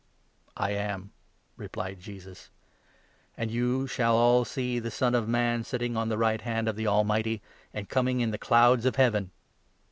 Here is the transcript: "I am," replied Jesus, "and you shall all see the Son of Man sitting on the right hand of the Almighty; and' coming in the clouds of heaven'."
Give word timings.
"I 0.57 0.71
am," 0.71 1.11
replied 1.57 1.99
Jesus, 1.99 2.49
"and 3.37 3.51
you 3.51 3.85
shall 3.85 4.15
all 4.15 4.43
see 4.43 4.79
the 4.79 4.89
Son 4.89 5.13
of 5.13 5.27
Man 5.27 5.63
sitting 5.63 5.95
on 5.95 6.09
the 6.09 6.17
right 6.17 6.41
hand 6.41 6.67
of 6.67 6.75
the 6.75 6.87
Almighty; 6.87 7.43
and' 7.71 7.87
coming 7.87 8.19
in 8.19 8.31
the 8.31 8.39
clouds 8.39 8.87
of 8.87 8.95
heaven'." 8.95 9.29